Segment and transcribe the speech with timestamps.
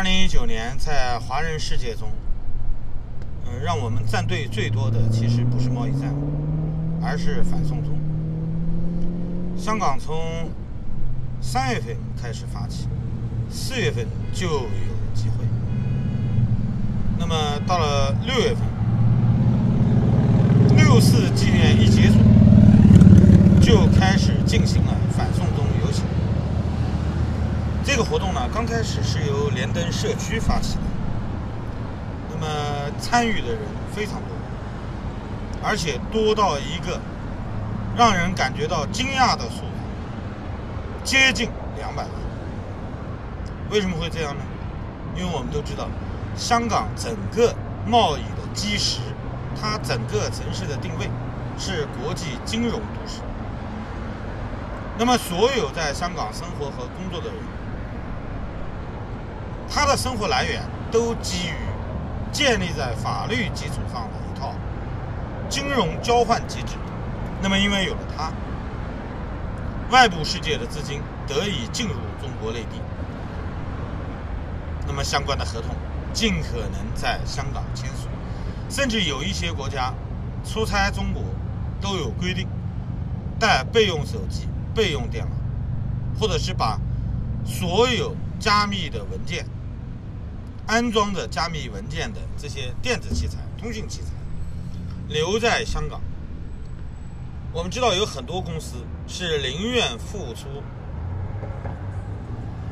[0.00, 2.08] 二零一九年，在华人世界中，
[3.44, 6.14] 嗯，让我们站队最多的其实不是贸易战，
[7.02, 7.92] 而是反送中。
[9.58, 10.48] 香港从
[11.42, 12.88] 三月份开始发起，
[13.50, 14.70] 四月份就有
[15.12, 15.44] 机会。
[17.18, 18.62] 那么到了六月份，
[20.76, 22.16] 六四纪念一结束，
[23.60, 24.96] 就开始进行了。
[27.90, 30.82] 这个活动呢，刚开始是由连登社区发起的，
[32.30, 32.46] 那么
[33.00, 33.58] 参与的人
[33.92, 34.28] 非常多，
[35.60, 37.00] 而且多到一个
[37.96, 39.74] 让人感觉到惊讶的数量，
[41.02, 42.12] 接近两百万。
[43.72, 44.40] 为什么会这样呢？
[45.16, 45.88] 因为我们都知道，
[46.36, 47.52] 香港整个
[47.84, 49.00] 贸易的基石，
[49.60, 51.10] 它整个城市的定位
[51.58, 53.20] 是国际金融都市。
[54.96, 57.36] 那么，所有在香港生活和工作的人，
[59.72, 61.54] 他的生活来源都基于
[62.32, 64.52] 建立在法律基础上的一套
[65.48, 66.74] 金融交换机制。
[67.40, 68.32] 那么，因为有了它，
[69.90, 72.82] 外部世界的资金得以进入中国内地，
[74.86, 75.70] 那么相关的合同
[76.12, 78.08] 尽可能在香港签署。
[78.68, 79.94] 甚至有一些国家
[80.44, 81.22] 出差中国
[81.80, 82.46] 都有规定，
[83.38, 85.30] 带备用手机、备用电脑，
[86.20, 86.78] 或者是把
[87.44, 89.46] 所有加密的文件。
[90.70, 94.12] 安装着加密文件的这些电子器材、通讯器材
[95.08, 96.00] 留在香港。
[97.52, 98.76] 我们知道有很多公司
[99.08, 100.62] 是宁愿付出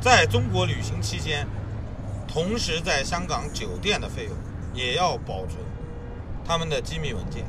[0.00, 1.44] 在中国旅行期间，
[2.28, 4.36] 同时在香港酒店的费用，
[4.72, 5.56] 也要保存
[6.46, 7.44] 他们的机密文件。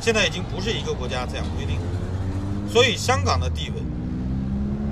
[0.00, 1.78] 现在已经不是一个国家这样规定，
[2.68, 3.76] 所以香港的地位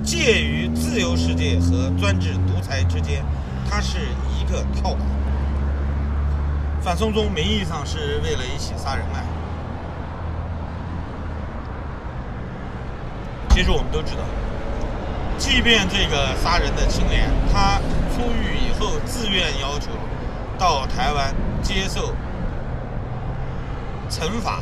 [0.05, 3.21] 介于自由世界和专制独裁之间。
[3.69, 5.01] 它是一个跳板，
[6.81, 9.25] 反送中名义上是为了一起杀人案，
[13.49, 14.23] 其实我们都知道，
[15.37, 17.79] 即便这个杀人的青年他
[18.13, 19.91] 出狱以后自愿要求
[20.57, 22.13] 到台湾接受
[24.09, 24.61] 惩罚，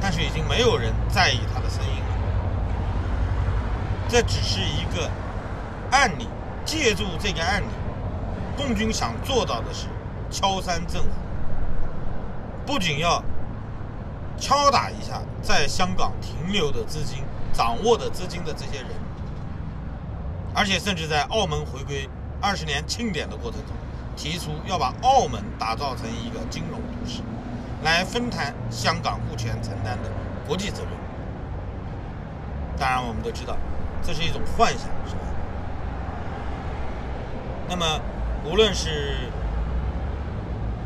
[0.00, 2.14] 但是已经没有人在意他的声音了，
[4.08, 5.10] 这只是一个
[5.90, 6.28] 案例，
[6.64, 7.66] 借助这个案例。
[8.56, 9.86] 共军想做到的是
[10.30, 11.08] 敲山震虎，
[12.64, 13.22] 不仅要
[14.38, 17.22] 敲打一下在香港停留的资金、
[17.52, 18.90] 掌握的资金的这些人，
[20.54, 22.08] 而且甚至在澳门回归
[22.40, 23.76] 二十年庆典的过程中，
[24.16, 27.20] 提出要把澳门打造成一个金融都市，
[27.84, 30.10] 来分摊香港目前承担的
[30.46, 30.90] 国际责任。
[32.78, 33.56] 当然，我们都知道
[34.02, 35.20] 这是一种幻想，是吧？
[37.68, 38.00] 那么。
[38.48, 39.16] 无论是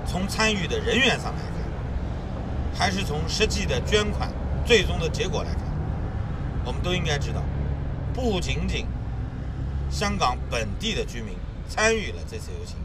[0.07, 4.33] 从参与的人员上来看，还是从实际的捐款
[4.65, 5.63] 最终的结果来看，
[6.65, 7.43] 我们都应该知道，
[8.15, 8.87] 不仅仅
[9.91, 11.35] 香港本地的居民
[11.69, 12.77] 参与了这次游行，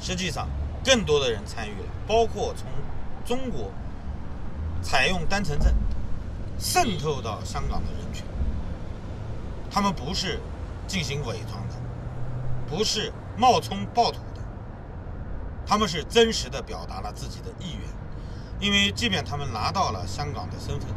[0.00, 0.48] 实际上
[0.84, 2.66] 更多的人参与了，包括从
[3.24, 3.70] 中国
[4.82, 5.72] 采用单程证
[6.58, 8.24] 渗透到香港的人群，
[9.70, 10.40] 他们不是
[10.88, 11.74] 进行伪装的，
[12.68, 13.12] 不是。
[13.38, 14.42] 冒充暴徒的，
[15.64, 17.88] 他们是真实的表达了自己的意愿，
[18.58, 20.88] 因为即便他们拿到了香港的身份，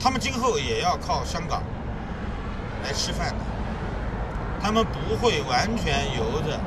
[0.00, 1.62] 他们今后也要靠香港
[2.82, 3.44] 来吃饭的，
[4.60, 6.58] 他们不会完全由着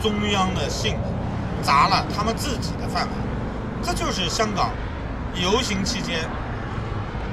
[0.00, 1.10] 中央的性子
[1.60, 3.12] 砸了他们自己的饭碗，
[3.82, 4.70] 这就是香港
[5.34, 6.20] 游行期间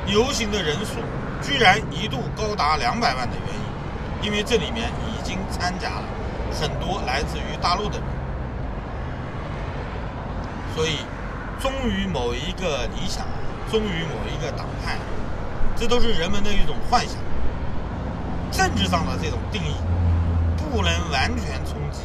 [0.08, 0.96] 游行的人数
[1.44, 6.15] 居然一度高达两百万的原因，因为这里面已经掺杂了。
[6.60, 8.04] 很多来自于大陆的人，
[10.74, 10.98] 所以
[11.60, 13.26] 忠于某一个理想，
[13.70, 14.98] 忠于某一个党派，
[15.76, 17.18] 这都是人们的一种幻想。
[18.52, 19.76] 政治上的这种定义，
[20.56, 22.04] 不能完全冲击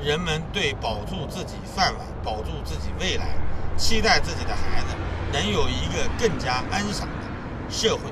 [0.00, 3.34] 人们对保住自己饭碗、保住自己未来、
[3.76, 4.94] 期待自己的孩子
[5.32, 8.02] 能有一个更加安详的社会。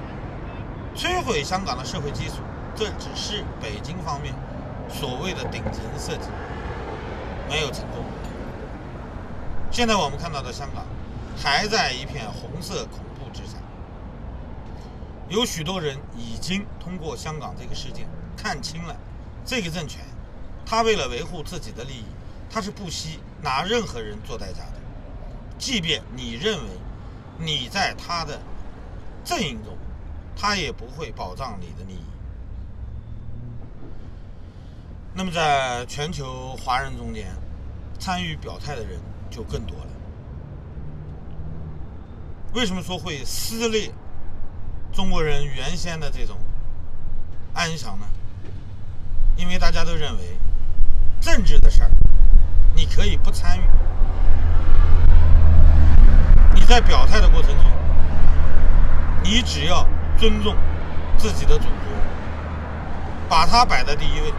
[0.96, 2.36] 摧毁香港的社会基础，
[2.74, 4.34] 这只是北京方面。
[4.92, 6.28] 所谓的顶层设计
[7.48, 8.04] 没有成功。
[9.70, 10.84] 现在我们看到的香港
[11.36, 13.56] 还在一片红色恐怖之下，
[15.28, 18.96] 有许多人已经通过香港这个事件看清了
[19.46, 20.00] 这个政权，
[20.66, 22.04] 他为了维护自己的利益，
[22.50, 24.74] 他是不惜拿任何人做代价的，
[25.56, 26.70] 即便你认为
[27.38, 28.40] 你在他的
[29.24, 29.78] 阵营中，
[30.36, 32.04] 他也不会保障你的利益。
[35.12, 37.26] 那么在全球华人中间，
[37.98, 39.86] 参与表态的人就更多了。
[42.54, 43.92] 为什么说会撕裂
[44.92, 46.36] 中国人原先的这种
[47.52, 48.06] 安详呢？
[49.36, 50.38] 因为大家都认为
[51.20, 51.90] 政治的事儿
[52.74, 53.62] 你可以不参与，
[56.54, 57.64] 你在表态的过程中，
[59.24, 59.86] 你只要
[60.16, 60.56] 尊重
[61.18, 61.74] 自己的祖国，
[63.28, 64.32] 把它摆在第一位。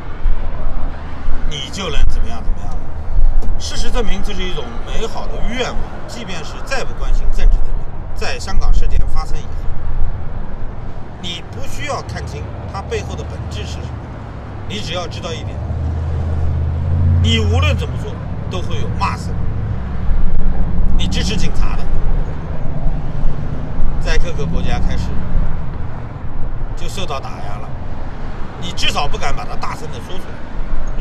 [1.52, 3.60] 你就能怎么样怎么样了？
[3.60, 5.78] 事实证明，这是一种美好的愿望。
[6.08, 7.76] 即便是再不关心政治的人，
[8.16, 9.50] 在香港事件发生以后，
[11.22, 13.88] 你不需要看清它背后的本质是什么，
[14.70, 15.50] 你只要知道一点：
[17.22, 18.14] 你无论怎么做，
[18.50, 19.36] 都会有骂声。
[20.98, 21.84] 你支持警察的，
[24.00, 25.10] 在各个国家开始
[26.78, 27.70] 就受到打压了，
[28.62, 30.51] 你至少不敢把它大声的说出来。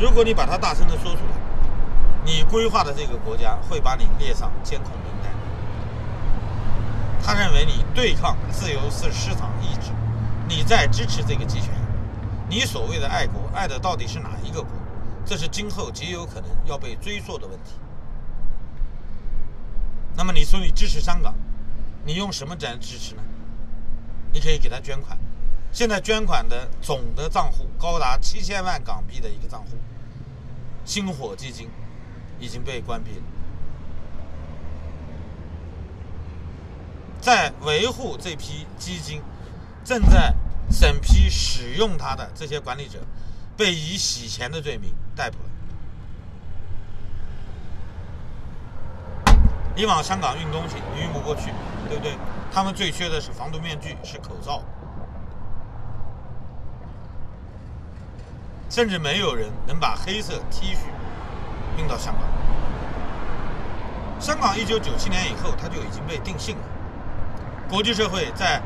[0.01, 1.37] 如果你把它大声的说出来，
[2.25, 5.31] 你规划的这个国家会把你列上监控名单。
[7.21, 9.91] 他认为你对抗自由市市场意志，
[10.49, 11.69] 你在支持这个集权。
[12.49, 14.71] 你所谓的爱国，爱的到底是哪一个国？
[15.23, 17.73] 这是今后极有可能要被追溯的问题。
[20.17, 21.35] 那么你说你支持香港，
[22.03, 23.21] 你用什么来支持呢？
[24.33, 25.15] 你可以给他捐款。
[25.71, 29.77] 现在捐款的总的账户高达七千万港币的一个账户。
[30.83, 31.69] 星火基金
[32.39, 33.23] 已经被关闭了，
[37.21, 39.21] 在维护这批基金，
[39.83, 40.33] 正在
[40.71, 42.99] 审批使用它的这些管理者，
[43.55, 45.43] 被以洗钱的罪名逮捕了。
[49.75, 51.53] 你往香港运东西，运不过去，
[51.87, 52.17] 对不对？
[52.51, 54.61] 他们最缺的是防毒面具，是口罩。
[58.71, 60.77] 甚至没有人能把黑色 T 恤
[61.77, 62.23] 运到香港。
[64.17, 66.63] 香港一九九七年以后，它就已经被定性了。
[67.69, 68.61] 国际社会在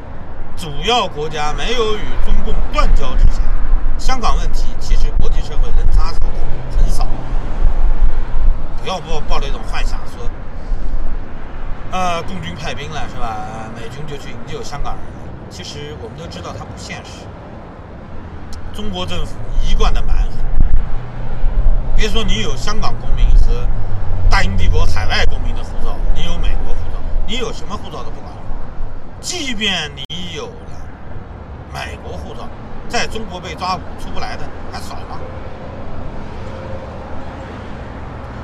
[0.56, 3.42] 主要国家没有与中共断交之前，
[3.98, 7.07] 香港问题其实国际社会能插手的很少。
[8.84, 10.30] 不要抱抱那种幻想，说，
[11.92, 13.72] 呃，共军派兵了是吧？
[13.75, 15.04] 美军就去营救香港人。
[15.50, 17.25] 其实我们都知道，它不现实。
[18.75, 20.31] 中国政府一贯的蛮横，
[21.95, 23.66] 别说你有香港公民和
[24.30, 28.44] 大英帝国海外公民的护照，你有美国护照，你有什么护照都不管用。
[29.22, 30.04] 即便你
[30.36, 30.75] 有了
[31.74, 32.50] 美国护照，
[32.89, 34.44] 在中国被抓捕出不来的
[34.74, 35.21] 还少吗？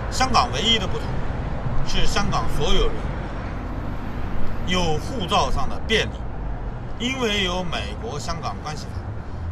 [0.10, 1.06] 香港唯一的不同
[1.86, 2.96] 是，香港所有人
[4.66, 6.14] 有护照上的便利，
[7.00, 9.01] 因为有美国香港关系法。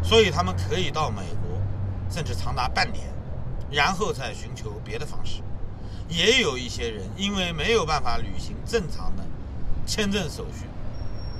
[0.01, 1.59] 所以他们可以到美国，
[2.09, 3.05] 甚至长达半年，
[3.69, 5.41] 然后再寻求别的方式。
[6.07, 9.23] 也有一些人因为没有办法履行正常的
[9.85, 10.65] 签证手续，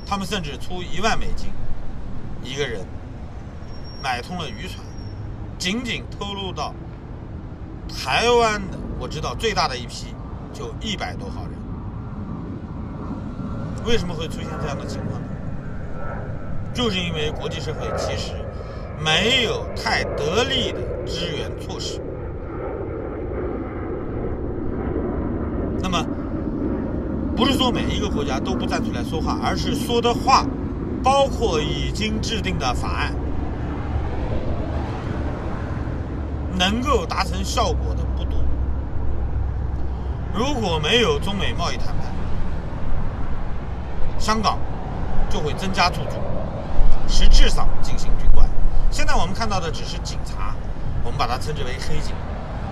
[0.06, 1.50] 他们甚至出一万美金
[2.44, 2.86] 一个人
[4.04, 4.86] 买通了渔船，
[5.58, 6.76] 仅仅偷渡到
[7.88, 10.14] 台湾的，我知道最大的一批
[10.54, 11.54] 就一百多号人。
[13.86, 15.28] 为什么会出现这样的情况呢？
[16.76, 18.34] 就是因为国际社会其实。
[19.04, 22.02] 没有太得力的支援措施。
[25.82, 26.06] 那么，
[27.36, 30.46] 不是说每一个国家都不站出来说话，而是说的话，
[31.02, 33.14] 包括已经制定的法案，
[36.58, 38.38] 能够达成效果的不多。
[40.34, 42.12] 如果没有中美贸易谈判，
[44.20, 44.60] 香港
[45.30, 46.20] 就会增加驻军，
[47.08, 48.49] 实质上进行军管。
[48.92, 50.56] 现在我们看到的只是警察，
[51.04, 52.14] 我们把它称之为黑警。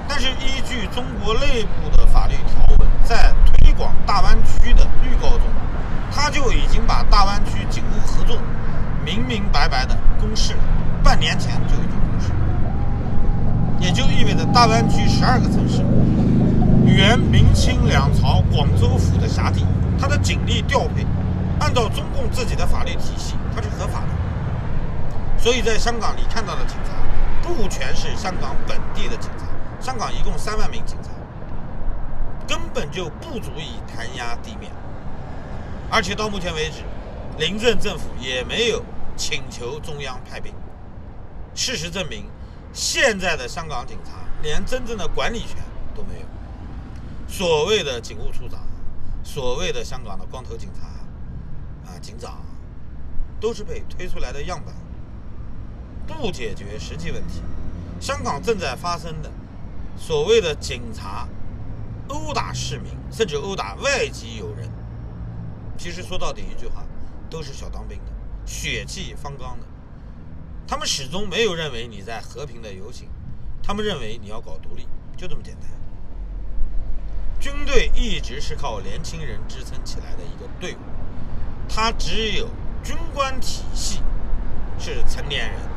[0.07, 5.41] 但是依据中国内部的法律条文，在推广大湾区的预告中，
[6.11, 8.37] 他就已经把大湾区警务合作
[9.05, 10.59] 明明白白的公示了，
[11.03, 12.31] 半年前就已经公示。
[13.79, 15.85] 也就意味着大湾区十二个城市，
[16.85, 19.65] 原明清两朝广州府的辖地，
[19.99, 21.05] 它的警力调配，
[21.59, 24.16] 按照中共自己的法律体系，它是合法的。
[25.37, 26.91] 所以在香港，你看到的警察
[27.41, 29.45] 不全是香港本地的警察。
[29.79, 31.09] 香港一共三万名警察，
[32.47, 34.71] 根本就不足以弹压地面。
[35.89, 36.81] 而且到目前为止，
[37.37, 38.83] 临镇政府也没有
[39.15, 40.51] 请求中央派兵。
[41.53, 42.25] 事实证明，
[42.73, 45.57] 现在的香港警察连真正的管理权
[45.95, 46.25] 都没有。
[47.27, 48.59] 所谓的警务处长，
[49.23, 52.41] 所谓的香港的光头警察，啊，警长，
[53.39, 54.73] 都是被推出来的样板。
[56.07, 57.41] 不解决实际问题，
[57.99, 59.29] 香港正在发生的
[59.97, 61.27] 所谓的警察
[62.07, 64.71] 殴打市民，甚至殴打外籍友人，
[65.77, 66.83] 其实说到底一句话，
[67.29, 68.11] 都是小当兵的，
[68.45, 69.65] 血气方刚的。
[70.65, 73.09] 他们始终没有认为你在和平的游行，
[73.61, 75.69] 他们认为你要搞独立，就这么简单。
[77.39, 80.79] 军队一直是靠年轻人支撑起来的一个队伍，
[81.69, 82.49] 它只有
[82.83, 84.01] 军官体系
[84.79, 85.76] 是成年人。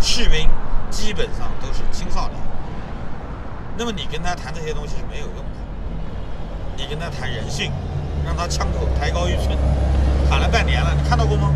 [0.00, 0.48] 士兵
[0.90, 2.40] 基本上都是青少年，
[3.76, 5.42] 那么你跟他谈这些东西是没有用的。
[6.76, 7.70] 你跟他谈人性，
[8.24, 9.56] 让他枪口抬高一寸，
[10.30, 11.52] 喊了半年了，你看到过吗？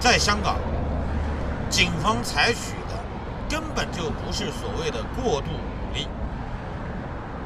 [0.00, 0.56] 在香港，
[1.68, 2.98] 警方采取的
[3.48, 6.08] 根本就不是所谓的过度武力，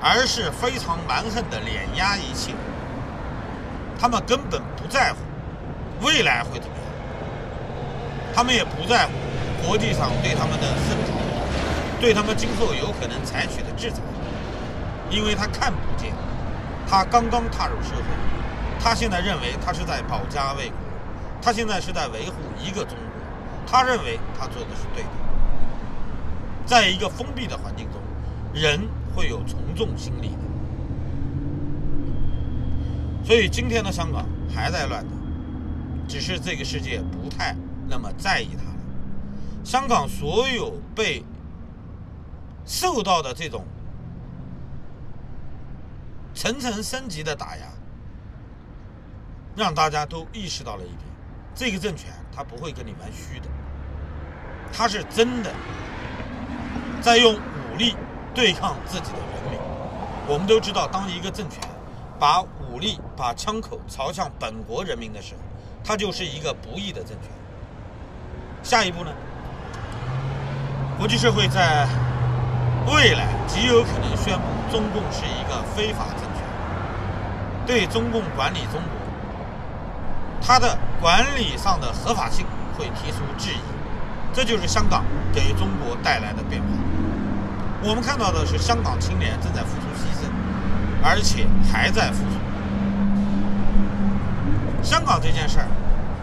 [0.01, 2.53] 而是非常蛮横的碾压一切。
[4.01, 5.19] 他们根本不在乎
[6.07, 6.78] 未来会怎么样。
[8.39, 9.11] 他们也不在乎
[9.67, 11.19] 国际上对他们的声讨，
[12.01, 14.01] 对他们今后有可能采取的制裁，
[15.11, 16.13] 因为他看不见，
[16.89, 18.05] 他刚刚踏入社会，
[18.79, 20.77] 他现在认为他是在保家卫国，
[21.43, 23.09] 他现在是在维护一个中国，
[23.67, 25.09] 他认为他做的是对的。
[26.65, 28.01] 在一个封闭的环境中，
[28.55, 28.79] 人
[29.17, 30.45] 会有从众心理的，
[33.27, 35.11] 所以今天的香港还在乱的，
[36.07, 37.57] 只是这个世界不太。
[37.89, 38.77] 那么在意他了。
[39.65, 41.25] 香港所有被
[42.65, 43.65] 受到的这种
[46.35, 47.67] 层层升级的打压，
[49.57, 51.01] 让大家都意识到了一点：
[51.55, 53.49] 这个政权他不会跟你玩虚的，
[54.73, 55.53] 他是真的
[57.01, 57.97] 在用武力
[58.35, 59.59] 对抗自己的人民。
[60.29, 61.61] 我们都知道，当一个政权
[62.19, 65.41] 把武力、把枪口朝向本国人民的时候，
[65.83, 67.31] 它就是一个不义的政权。
[68.69, 69.11] 下一步呢？
[70.99, 71.89] 国际社会在
[72.87, 76.43] 未来极有可能宣布中共是一个非法政权，
[77.67, 78.91] 对中共管理中国，
[80.43, 82.45] 它的管理上的合法性
[82.77, 83.61] 会提出质疑。
[84.35, 86.69] 这就是香港给中国带来的变化。
[87.83, 90.29] 我们看到的是香港青年正在付出牺牲，
[91.03, 92.33] 而且还在付出。
[94.83, 95.67] 香港这件事儿。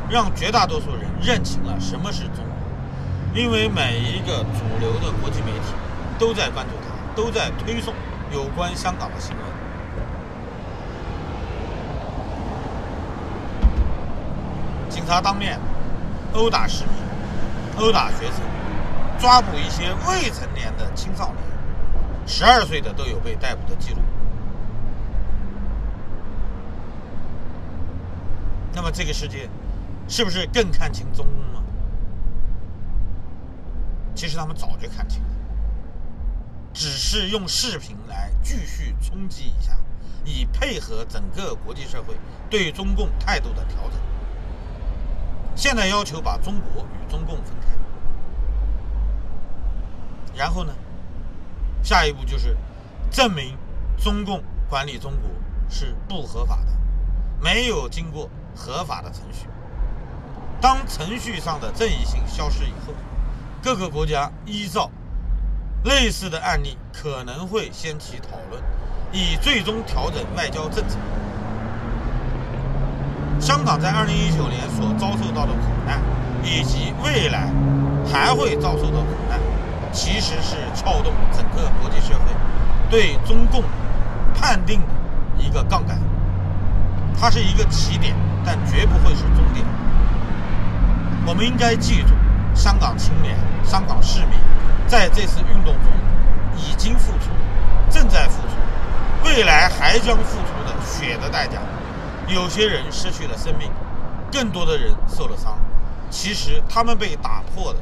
[0.09, 5.73] 让绝大多数人认清了什么是中国，因为每一个主流的国际媒体
[6.19, 7.93] 都在关注它，都在推送
[8.31, 9.45] 有关香港的新闻。
[14.89, 15.59] 警察当面
[16.33, 18.41] 殴打市民、殴打学生，
[19.19, 21.37] 抓捕一些未成年的青少年，
[22.27, 23.97] 十二岁的都有被逮捕的记录。
[28.73, 29.49] 那么这个世界。
[30.07, 31.63] 是不是更看清中共了？
[34.13, 35.29] 其实他们早就看清了，
[36.73, 39.77] 只是用视频来继续冲击一下，
[40.23, 42.15] 以配合整个国际社会
[42.49, 43.99] 对中共态度的调整。
[45.55, 47.67] 现在要求把中国与中共分开，
[50.35, 50.73] 然后呢，
[51.81, 52.55] 下一步就是
[53.09, 53.57] 证明
[53.97, 55.29] 中共管理中国
[55.69, 56.71] 是不合法的，
[57.41, 59.47] 没有经过合法的程序。
[60.65, 62.93] 当程序上的正义性消失以后，
[63.61, 64.89] 各个国家依照
[65.83, 68.59] 类似的案例可能会掀起讨论，
[69.11, 70.97] 以最终调整外交政策。
[73.39, 76.01] 香港在2019年所遭受到的苦难，
[76.43, 77.47] 以及未来
[78.11, 79.39] 还会遭受的苦难，
[79.91, 82.31] 其实是撬动整个国际社会
[82.89, 83.63] 对中共
[84.33, 84.87] 判定的
[85.37, 85.99] 一个杠杆。
[87.21, 89.63] 它是一个起点，但绝不会是终点。
[91.27, 92.09] 我们应该记住，
[92.53, 94.37] 香港青年、香港市民
[94.85, 95.85] 在这次运动中
[96.55, 97.31] 已经付出，
[97.89, 98.53] 正在付出，
[99.25, 101.59] 未来还将付出的血的代价。
[102.27, 103.71] 有些人失去了生命，
[104.31, 105.57] 更多的人受了伤。
[106.11, 107.79] 其实他们被打破的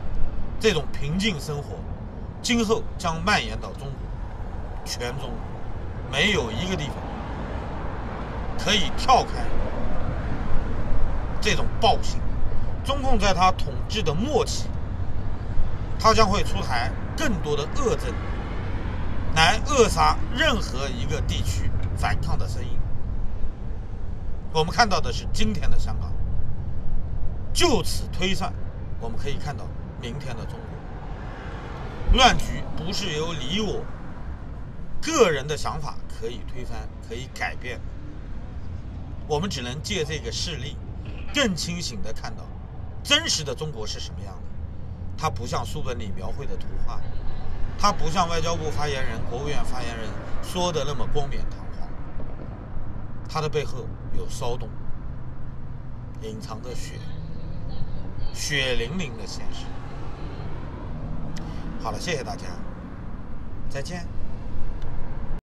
[0.57, 1.75] 这种平静生活，
[2.41, 5.37] 今后将蔓延到中国，全中国
[6.09, 6.95] 没有一个地方
[8.57, 9.43] 可以跳开
[11.41, 12.22] 这种暴行。
[12.83, 14.67] 中共在他统治的末期，
[15.97, 18.13] 他将会出台更多的恶政，
[19.35, 22.77] 来扼杀任何一个地区反抗的声音。
[24.53, 26.11] 我们看到的是今天的香港，
[27.53, 28.53] 就此推算，
[28.99, 29.65] 我们可以看到
[30.01, 32.17] 明天的中国。
[32.17, 33.83] 乱局不是由你我
[35.01, 37.83] 个人的想法可以推翻、可以改变的，
[39.27, 40.75] 我们只能借这个事例，
[41.33, 42.43] 更清醒的看到。
[43.03, 44.41] 真实的中国是什么样的？
[45.17, 46.99] 它不像书本里描绘的图画，
[47.77, 50.09] 它不像外交部发言人、国务院发言人
[50.41, 51.87] 说的那么光冕堂皇，
[53.29, 53.85] 它的背后
[54.17, 54.67] 有骚动，
[56.21, 56.99] 隐藏着血，
[58.33, 59.65] 血淋淋的现实。
[61.81, 62.47] 好了，谢谢大家，
[63.69, 64.07] 再见。